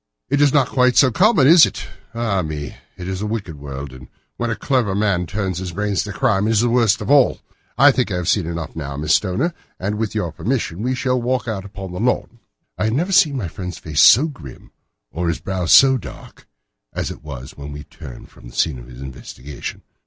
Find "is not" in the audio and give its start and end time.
0.41-0.69